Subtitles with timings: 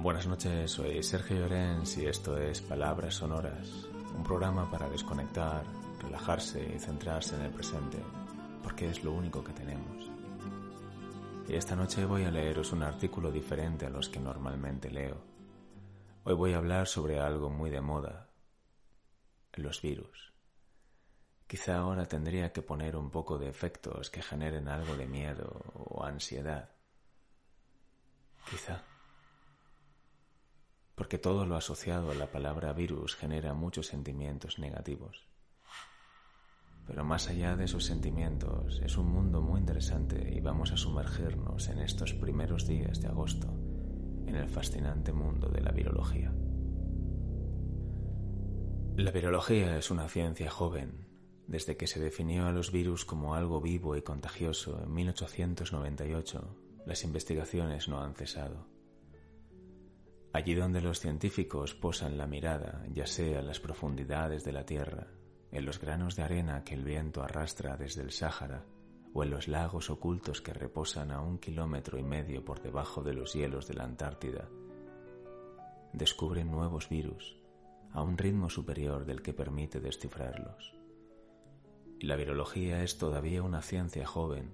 [0.00, 3.68] Buenas noches, soy Sergio Llorens y esto es Palabras Sonoras,
[4.16, 5.64] un programa para desconectar,
[6.00, 7.98] relajarse y centrarse en el presente,
[8.62, 10.08] porque es lo único que tenemos.
[11.48, 15.20] Y esta noche voy a leeros un artículo diferente a los que normalmente leo.
[16.22, 18.30] Hoy voy a hablar sobre algo muy de moda,
[19.54, 20.32] los virus.
[21.48, 26.04] Quizá ahora tendría que poner un poco de efectos que generen algo de miedo o
[26.04, 26.70] ansiedad.
[28.48, 28.87] Quizá.
[30.98, 35.26] Porque todo lo asociado a la palabra virus genera muchos sentimientos negativos.
[36.86, 41.68] Pero más allá de esos sentimientos, es un mundo muy interesante y vamos a sumergirnos
[41.68, 43.48] en estos primeros días de agosto
[44.26, 46.34] en el fascinante mundo de la virología.
[48.96, 51.08] La virología es una ciencia joven
[51.48, 57.04] desde que se definió a los virus como algo vivo y contagioso en 1898, las
[57.04, 58.66] investigaciones no han cesado.
[60.32, 65.08] Allí donde los científicos posan la mirada, ya sea en las profundidades de la Tierra,
[65.50, 68.64] en los granos de arena que el viento arrastra desde el Sáhara,
[69.14, 73.14] o en los lagos ocultos que reposan a un kilómetro y medio por debajo de
[73.14, 74.48] los hielos de la Antártida,
[75.92, 77.36] descubren nuevos virus
[77.92, 80.74] a un ritmo superior del que permite descifrarlos.
[81.98, 84.52] Y la virología es todavía una ciencia joven.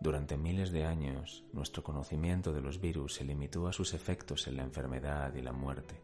[0.00, 4.56] Durante miles de años, nuestro conocimiento de los virus se limitó a sus efectos en
[4.56, 6.00] la enfermedad y la muerte.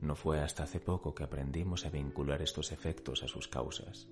[0.00, 4.08] No fue hasta hace poco que aprendimos a vincular estos efectos a sus causas.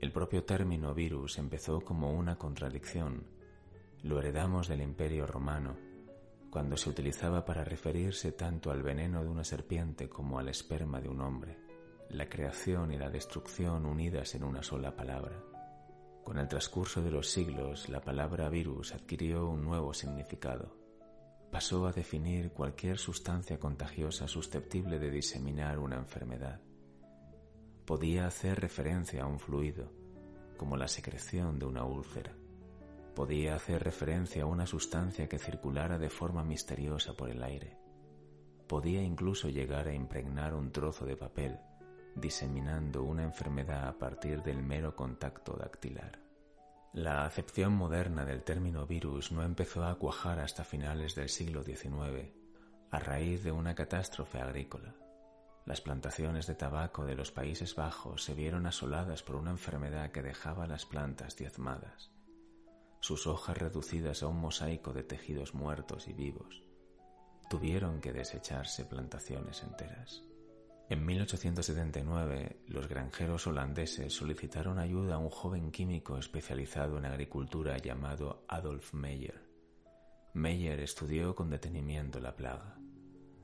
[0.00, 3.24] El propio término virus empezó como una contradicción.
[4.02, 5.76] Lo heredamos del Imperio romano,
[6.50, 11.08] cuando se utilizaba para referirse tanto al veneno de una serpiente como al esperma de
[11.08, 11.66] un hombre
[12.10, 15.55] la creación y la destrucción unidas en una sola palabra.
[16.26, 20.76] Con el transcurso de los siglos, la palabra virus adquirió un nuevo significado.
[21.52, 26.60] Pasó a definir cualquier sustancia contagiosa susceptible de diseminar una enfermedad.
[27.84, 29.92] Podía hacer referencia a un fluido,
[30.56, 32.34] como la secreción de una úlcera.
[33.14, 37.78] Podía hacer referencia a una sustancia que circulara de forma misteriosa por el aire.
[38.66, 41.60] Podía incluso llegar a impregnar un trozo de papel
[42.16, 46.18] diseminando una enfermedad a partir del mero contacto dactilar.
[46.94, 52.32] La acepción moderna del término virus no empezó a cuajar hasta finales del siglo XIX,
[52.90, 54.94] a raíz de una catástrofe agrícola.
[55.66, 60.22] Las plantaciones de tabaco de los Países Bajos se vieron asoladas por una enfermedad que
[60.22, 62.12] dejaba las plantas diezmadas,
[63.00, 66.62] sus hojas reducidas a un mosaico de tejidos muertos y vivos.
[67.50, 70.25] Tuvieron que desecharse plantaciones enteras.
[70.88, 78.44] En 1879, los granjeros holandeses solicitaron ayuda a un joven químico especializado en agricultura llamado
[78.46, 79.42] Adolf Meyer.
[80.32, 82.78] Meyer estudió con detenimiento la plaga,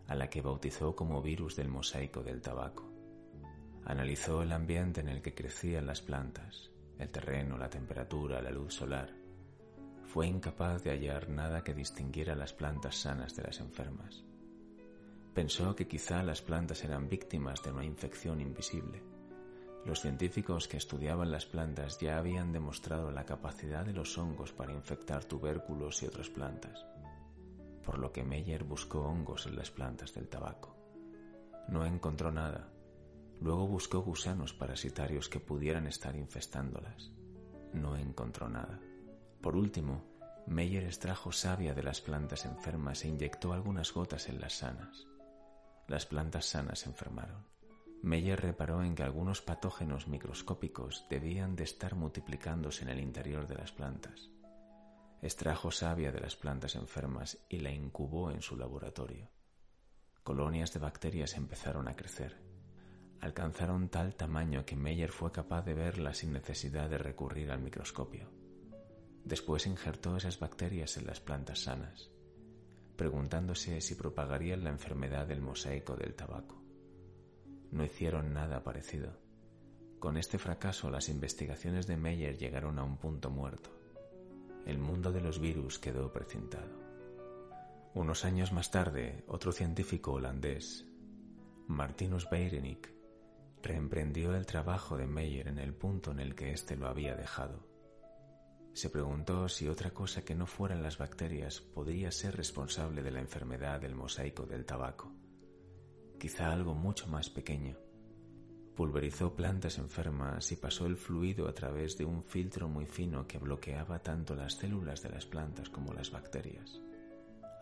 [0.06, 2.92] a la que bautizó como virus del mosaico del tabaco.
[3.86, 6.70] Analizó el ambiente en el que crecían las plantas,
[7.00, 9.10] el terreno, la temperatura, la luz solar.
[10.04, 14.24] Fue incapaz de hallar nada que distinguiera las plantas sanas de las enfermas
[15.34, 19.02] Pensó que quizá las plantas eran víctimas de una infección invisible.
[19.86, 24.74] Los científicos que estudiaban las plantas ya habían demostrado la capacidad de los hongos para
[24.74, 26.84] infectar tubérculos y otras plantas,
[27.82, 30.76] por lo que Meyer buscó hongos en las plantas del tabaco.
[31.66, 32.68] No encontró nada.
[33.40, 37.10] Luego buscó gusanos parasitarios que pudieran estar infestándolas.
[37.72, 38.80] No encontró nada.
[39.40, 40.04] Por último,
[40.46, 45.08] Meyer extrajo savia de las plantas enfermas e inyectó algunas gotas en las sanas
[45.88, 47.46] las plantas sanas enfermaron.
[48.02, 53.56] Meyer reparó en que algunos patógenos microscópicos debían de estar multiplicándose en el interior de
[53.56, 54.30] las plantas.
[55.20, 59.30] Extrajo savia de las plantas enfermas y la incubó en su laboratorio.
[60.24, 62.42] Colonias de bacterias empezaron a crecer.
[63.20, 68.32] Alcanzaron tal tamaño que Meyer fue capaz de verlas sin necesidad de recurrir al microscopio.
[69.24, 72.11] Después injertó esas bacterias en las plantas sanas
[73.02, 76.62] preguntándose si propagarían la enfermedad del mosaico del tabaco.
[77.72, 79.18] No hicieron nada parecido.
[79.98, 83.70] Con este fracaso las investigaciones de Meyer llegaron a un punto muerto.
[84.66, 86.78] El mundo de los virus quedó precintado.
[87.92, 90.86] Unos años más tarde, otro científico holandés,
[91.66, 92.88] Martinus Beirenik,
[93.64, 97.66] reemprendió el trabajo de Meyer en el punto en el que éste lo había dejado.
[98.74, 103.20] Se preguntó si otra cosa que no fueran las bacterias podría ser responsable de la
[103.20, 105.12] enfermedad del mosaico del tabaco.
[106.18, 107.76] Quizá algo mucho más pequeño.
[108.74, 113.38] Pulverizó plantas enfermas y pasó el fluido a través de un filtro muy fino que
[113.38, 116.80] bloqueaba tanto las células de las plantas como las bacterias.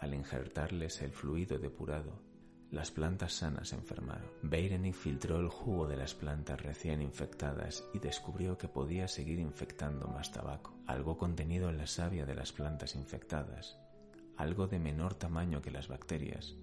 [0.01, 2.30] al injertarles el fluido depurado,
[2.71, 4.31] las plantas sanas enfermaron.
[4.43, 10.07] Beirenic filtró el jugo de las plantas recién infectadas y descubrió que podía seguir infectando
[10.07, 10.77] más tabaco.
[10.87, 13.77] Algo contenido en la savia de las plantas infectadas,
[14.37, 16.55] algo de menor tamaño que las bacterias,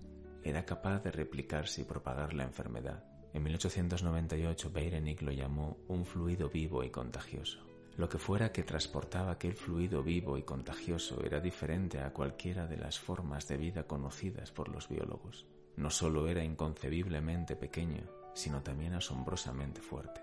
[0.43, 3.03] era capaz de replicarse y propagar la enfermedad.
[3.33, 7.59] En 1898 Beirenic lo llamó un fluido vivo y contagioso.
[7.97, 12.77] Lo que fuera que transportaba aquel fluido vivo y contagioso era diferente a cualquiera de
[12.77, 15.45] las formas de vida conocidas por los biólogos.
[15.77, 18.03] No solo era inconcebiblemente pequeño,
[18.33, 20.21] sino también asombrosamente fuerte.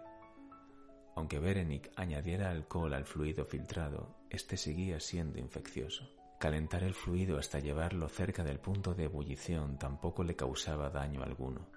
[1.17, 6.11] Aunque Berenic añadiera alcohol al fluido filtrado, este seguía siendo infeccioso.
[6.41, 11.69] Calentar el fluido hasta llevarlo cerca del punto de ebullición tampoco le causaba daño alguno.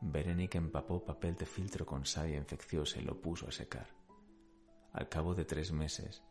[0.00, 3.86] Berenic empapó papel de filtro con savia infecciosa y lo puso a secar.
[4.92, 6.22] Al cabo de tres meses,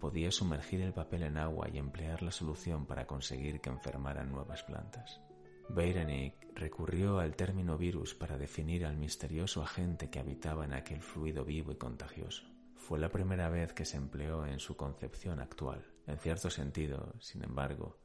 [0.00, 4.64] podía sumergir el papel en agua y emplear la solución para conseguir que enfermaran nuevas
[4.64, 5.20] plantas.
[5.70, 11.44] Beirenic recurrió al término virus para definir al misterioso agente que habitaba en aquel fluido
[11.44, 12.44] vivo y contagioso.
[12.74, 15.84] Fue la primera vez que se empleó en su concepción actual.
[16.06, 17.98] En cierto sentido, sin embargo,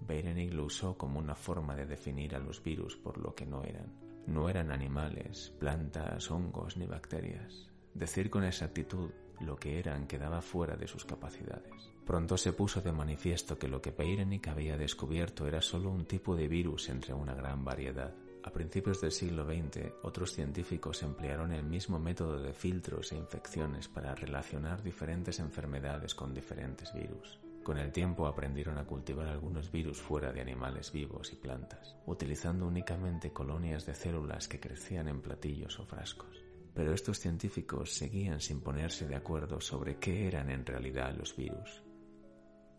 [0.00, 3.64] Beirenic lo usó como una forma de definir a los virus por lo que no
[3.64, 3.92] eran.
[4.26, 7.70] No eran animales, plantas, hongos ni bacterias.
[7.92, 11.90] Decir con exactitud lo que eran quedaba fuera de sus capacidades.
[12.10, 16.34] Pronto se puso de manifiesto que lo que Peirenic había descubierto era solo un tipo
[16.34, 18.12] de virus entre una gran variedad.
[18.42, 23.86] A principios del siglo XX, otros científicos emplearon el mismo método de filtros e infecciones
[23.86, 27.38] para relacionar diferentes enfermedades con diferentes virus.
[27.62, 32.66] Con el tiempo aprendieron a cultivar algunos virus fuera de animales vivos y plantas, utilizando
[32.66, 36.42] únicamente colonias de células que crecían en platillos o frascos
[36.72, 41.82] pero estos científicos seguían sin ponerse de acuerdo sobre qué eran en realidad los virus.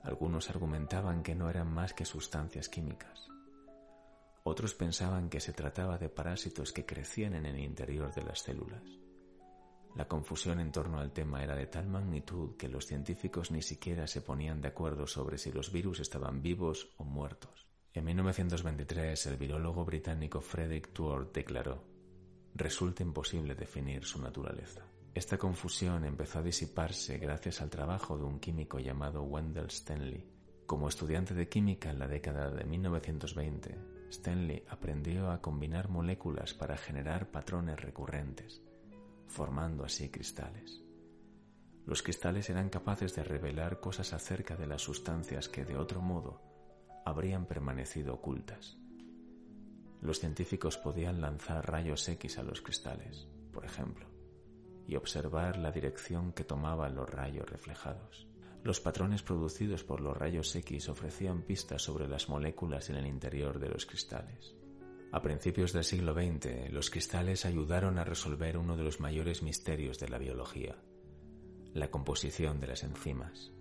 [0.03, 3.27] Algunos argumentaban que no eran más que sustancias químicas.
[4.43, 8.83] Otros pensaban que se trataba de parásitos que crecían en el interior de las células.
[9.95, 14.07] La confusión en torno al tema era de tal magnitud que los científicos ni siquiera
[14.07, 17.67] se ponían de acuerdo sobre si los virus estaban vivos o muertos.
[17.93, 21.91] En 1923, el virólogo británico Frederick Tuort declaró
[22.53, 24.81] resulta imposible definir su naturaleza.
[25.13, 30.25] Esta confusión empezó a disiparse gracias al trabajo de un químico llamado Wendell Stanley.
[30.65, 33.77] Como estudiante de química en la década de 1920,
[34.09, 38.61] Stanley aprendió a combinar moléculas para generar patrones recurrentes,
[39.27, 40.81] formando así cristales.
[41.85, 46.41] Los cristales eran capaces de revelar cosas acerca de las sustancias que de otro modo
[47.05, 48.77] habrían permanecido ocultas.
[49.99, 54.10] Los científicos podían lanzar rayos X a los cristales, por ejemplo,
[54.87, 58.27] y observar la dirección que tomaban los rayos reflejados.
[58.63, 63.59] Los patrones producidos por los rayos X ofrecían pistas sobre las moléculas en el interior
[63.59, 64.55] de los cristales.
[65.11, 69.99] A principios del siglo XX, los cristales ayudaron a resolver uno de los mayores misterios
[69.99, 70.75] de la biología,
[71.73, 73.51] la composición de las enzimas.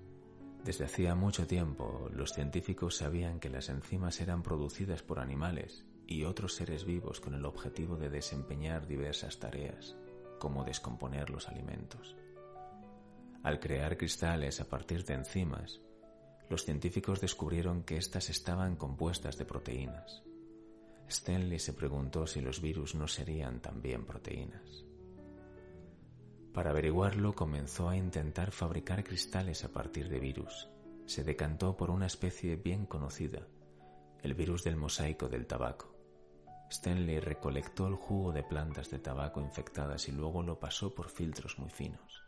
[0.64, 6.24] Desde hacía mucho tiempo, los científicos sabían que las enzimas eran producidas por animales y
[6.24, 9.96] otros seres vivos con el objetivo de desempeñar diversas tareas,
[10.40, 12.16] como descomponer los alimentos.
[13.44, 15.80] Al crear cristales a partir de enzimas,
[16.48, 20.24] los científicos descubrieron que éstas estaban compuestas de proteínas.
[21.06, 24.84] Stanley se preguntó si los virus no serían también proteínas.
[26.52, 30.68] Para averiguarlo comenzó a intentar fabricar cristales a partir de virus.
[31.06, 33.46] Se decantó por una especie bien conocida,
[34.22, 35.99] el virus del mosaico del tabaco.
[36.70, 41.58] Stanley recolectó el jugo de plantas de tabaco infectadas y luego lo pasó por filtros
[41.58, 42.22] muy finos,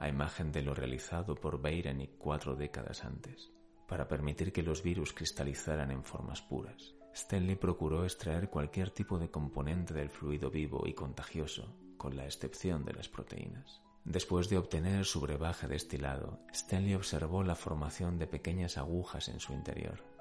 [0.00, 3.52] a imagen de lo realizado por Beirenic cuatro décadas antes,
[3.86, 6.94] para permitir que los virus cristalizaran en formas puras.
[7.12, 12.86] Stanley procuró extraer cualquier tipo de componente del fluido vivo y contagioso, con la excepción
[12.86, 13.82] de las proteínas.
[14.04, 19.52] Después de obtener su brebaje destilado, Stanley observó la formación de pequeñas agujas en su
[19.52, 20.17] interior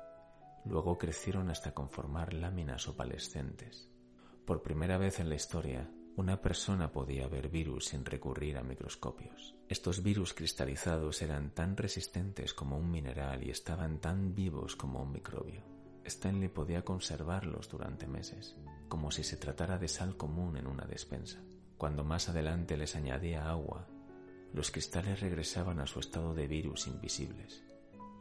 [0.69, 3.89] Luego crecieron hasta conformar láminas opalescentes.
[4.45, 9.55] Por primera vez en la historia, una persona podía ver virus sin recurrir a microscopios.
[9.69, 15.12] Estos virus cristalizados eran tan resistentes como un mineral y estaban tan vivos como un
[15.12, 15.62] microbio.
[16.03, 18.57] Stanley podía conservarlos durante meses,
[18.89, 21.39] como si se tratara de sal común en una despensa.
[21.77, 23.88] Cuando más adelante les añadía agua,
[24.53, 27.66] los cristales regresaban a su estado de virus invisibles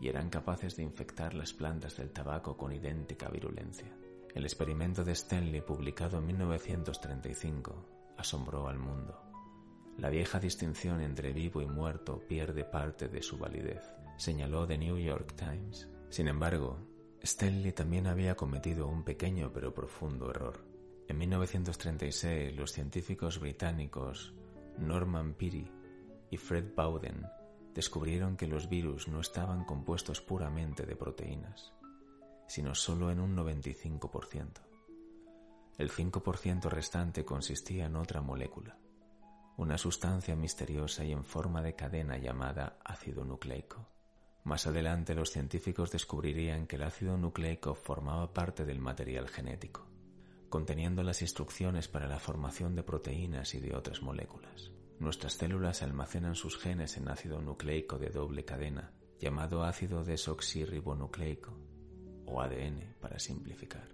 [0.00, 3.90] y eran capaces de infectar las plantas del tabaco con idéntica virulencia.
[4.34, 9.22] El experimento de Stanley, publicado en 1935, asombró al mundo.
[9.96, 13.82] La vieja distinción entre vivo y muerto pierde parte de su validez,
[14.18, 15.88] señaló The New York Times.
[16.10, 16.78] Sin embargo,
[17.22, 20.66] Stanley también había cometido un pequeño pero profundo error.
[21.08, 24.34] En 1936 los científicos británicos
[24.76, 25.70] Norman Peary
[26.30, 27.24] y Fred Bowden
[27.76, 31.75] descubrieron que los virus no estaban compuestos puramente de proteínas,
[32.49, 34.62] sino solo en un 95%.
[35.76, 38.78] El 5% restante consistía en otra molécula,
[39.59, 43.87] una sustancia misteriosa y en forma de cadena llamada ácido nucleico.
[44.42, 49.87] Más adelante los científicos descubrirían que el ácido nucleico formaba parte del material genético,
[50.49, 54.73] conteniendo las instrucciones para la formación de proteínas y de otras moléculas.
[54.98, 61.52] Nuestras células almacenan sus genes en ácido nucleico de doble cadena, llamado ácido desoxirribonucleico,
[62.24, 63.88] o ADN para simplificar.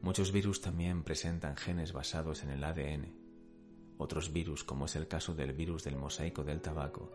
[0.00, 3.14] Muchos virus también presentan genes basados en el ADN.
[3.98, 7.12] Otros virus, como es el caso del virus del mosaico del tabaco,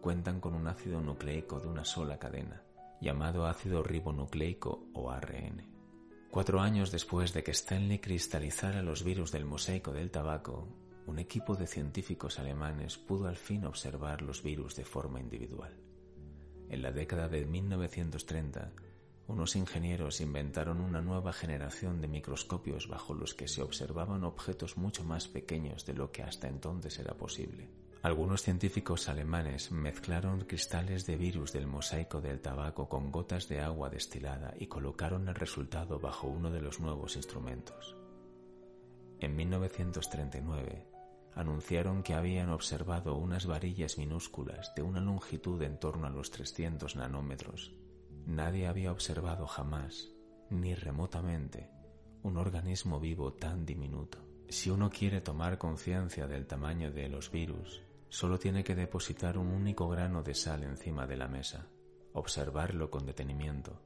[0.00, 2.62] cuentan con un ácido nucleico de una sola cadena,
[3.00, 5.66] llamado ácido ribonucleico o ARN.
[6.30, 10.68] Cuatro años después de que Stanley cristalizara los virus del mosaico del tabaco,
[11.10, 15.74] un equipo de científicos alemanes pudo al fin observar los virus de forma individual.
[16.68, 18.70] En la década de 1930,
[19.26, 25.02] unos ingenieros inventaron una nueva generación de microscopios bajo los que se observaban objetos mucho
[25.02, 27.68] más pequeños de lo que hasta entonces era posible.
[28.02, 33.90] Algunos científicos alemanes mezclaron cristales de virus del mosaico del tabaco con gotas de agua
[33.90, 37.96] destilada y colocaron el resultado bajo uno de los nuevos instrumentos.
[39.18, 40.89] En 1939
[41.34, 46.96] anunciaron que habían observado unas varillas minúsculas de una longitud en torno a los 300
[46.96, 47.72] nanómetros.
[48.26, 50.10] Nadie había observado jamás,
[50.50, 51.70] ni remotamente,
[52.22, 54.18] un organismo vivo tan diminuto.
[54.48, 59.46] Si uno quiere tomar conciencia del tamaño de los virus, Solo tiene que depositar un
[59.46, 61.68] único grano de sal encima de la mesa,
[62.12, 63.80] observarlo con detenimiento.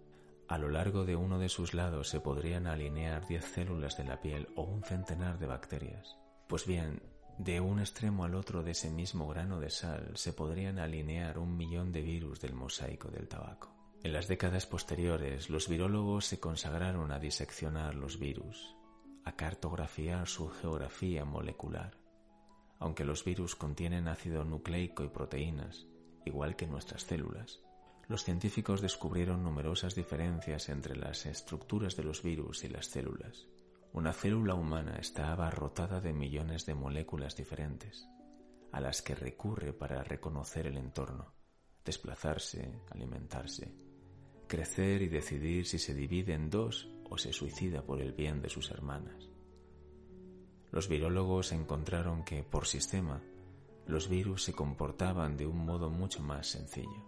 [0.49, 4.23] A lo largo de uno de sus lados se podrían alinear diez células de la
[4.23, 6.17] piel o un centenar de bacterias.
[6.49, 7.03] Pues bien,
[7.39, 11.57] de un extremo al otro de ese mismo grano de sal se podrían alinear un
[11.57, 13.75] millón de virus del mosaico del tabaco.
[14.03, 18.77] En las décadas posteriores, los virólogos se consagraron a diseccionar los virus,
[19.25, 22.05] a cartografiar su geografía molecular
[22.85, 25.87] aunque los virus contienen ácido nucleico y proteínas,
[26.27, 27.61] igual que nuestras células,
[28.09, 33.47] los científicos descubrieron numerosas diferencias entre las estructuras de los virus y las células.
[33.95, 38.09] Una célula humana está abarrotada de millones de moléculas diferentes,
[38.73, 41.33] a las que recurre para reconocer el entorno,
[41.85, 43.73] desplazarse, alimentarse,
[44.49, 48.49] crecer y decidir si se divide en dos o se suicida por el bien de
[48.49, 49.31] sus hermanas.
[50.73, 53.23] Los virólogos encontraron que, por sistema,
[53.87, 57.07] los virus se comportaban de un modo mucho más sencillo.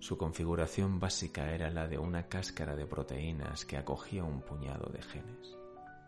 [0.00, 5.02] Su configuración básica era la de una cáscara de proteínas que acogía un puñado de
[5.02, 5.59] genes.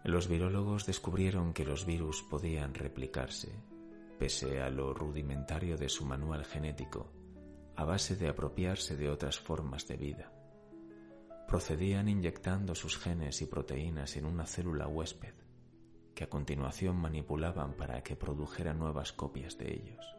[0.05, 3.53] Los virólogos descubrieron que los virus podían replicarse,
[4.19, 7.13] pese a lo rudimentario de su manual genético,
[7.77, 10.33] a base de apropiarse de otras formas de vida.
[11.47, 15.35] Procedían inyectando sus genes y proteínas en una célula huésped
[16.15, 20.17] que a continuación manipulaban para que produjera nuevas copias de ellos.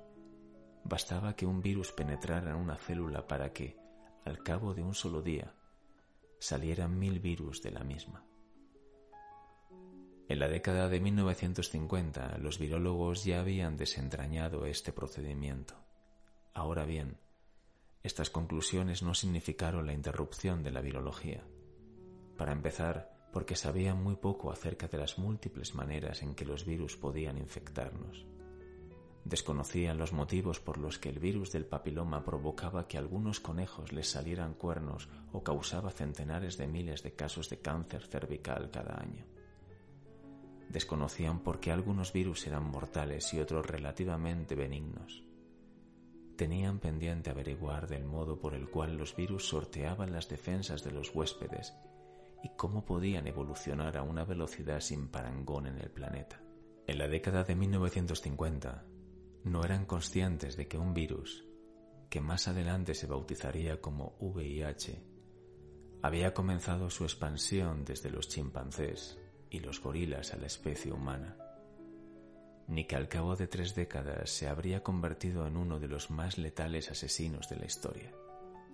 [0.83, 3.77] Bastaba que un virus penetrara en una célula para que,
[4.25, 5.53] al cabo de un solo día,
[6.39, 8.25] salieran mil virus de la misma.
[10.29, 15.75] En la década de 1950 los virólogos ya habían desentrañado este procedimiento.
[16.53, 17.17] Ahora bien,
[18.03, 21.43] estas conclusiones no significaron la interrupción de la virología.
[22.37, 26.95] Para empezar, porque sabían muy poco acerca de las múltiples maneras en que los virus
[26.95, 28.25] podían infectarnos.
[29.25, 34.09] Desconocían los motivos por los que el virus del papiloma provocaba que algunos conejos les
[34.09, 39.25] salieran cuernos o causaba centenares de miles de casos de cáncer cervical cada año.
[40.73, 45.23] Desconocían por qué algunos virus eran mortales y otros relativamente benignos.
[46.35, 51.13] Tenían pendiente averiguar del modo por el cual los virus sorteaban las defensas de los
[51.13, 51.75] huéspedes
[52.43, 56.41] y cómo podían evolucionar a una velocidad sin parangón en el planeta.
[56.87, 58.83] En la década de 1950,
[59.43, 61.45] no eran conscientes de que un virus,
[62.09, 65.03] que más adelante se bautizaría como VIH,
[66.01, 69.22] había comenzado su expansión desde los chimpancés
[69.53, 71.37] y los gorilas a la especie humana,
[72.67, 76.37] ni que al cabo de tres décadas se habría convertido en uno de los más
[76.37, 78.11] letales asesinos de la historia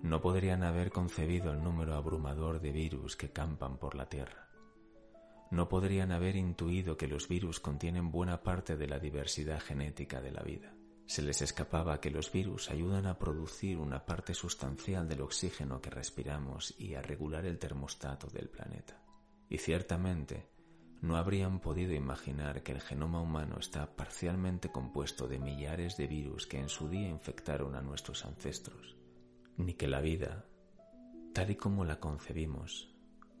[0.02, 4.48] no podrían haber concebido el número abrumador de virus que campan por la Tierra.
[5.50, 10.30] No podrían haber intuido que los virus contienen buena parte de la diversidad genética de
[10.30, 10.74] la vida.
[11.06, 15.90] Se les escapaba que los virus ayudan a producir una parte sustancial del oxígeno que
[15.90, 19.02] respiramos y a regular el termostato del planeta.
[19.48, 20.48] Y ciertamente
[21.00, 26.46] no habrían podido imaginar que el genoma humano está parcialmente compuesto de millares de virus
[26.46, 28.96] que en su día infectaron a nuestros ancestros,
[29.56, 30.44] ni que la vida,
[31.32, 32.94] tal y como la concebimos,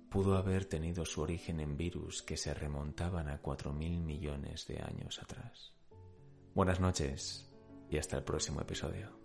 [0.08, 4.80] pudo haber tenido su origen en virus que se remontaban a cuatro mil millones de
[4.80, 5.74] años atrás.
[6.54, 7.48] Buenas noches
[7.90, 9.19] y hasta el próximo episodio.